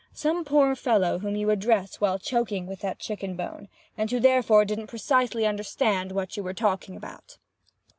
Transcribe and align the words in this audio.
Some 0.15 0.43
poor 0.45 0.75
fellow 0.75 1.19
whom 1.19 1.35
you 1.35 1.51
address 1.51 2.01
while 2.01 2.17
choking 2.17 2.65
with 2.65 2.79
that 2.79 2.97
chicken 2.97 3.35
bone, 3.35 3.67
and 3.95 4.09
who 4.09 4.19
therefore 4.19 4.65
didn't 4.65 4.87
precisely 4.87 5.45
understand 5.45 6.11
what 6.11 6.35
you 6.35 6.41
were 6.41 6.55
talking 6.55 6.95
about. 6.97 7.37